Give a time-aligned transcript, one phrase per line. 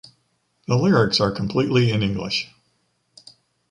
[0.65, 2.49] The lyrics are completely in English.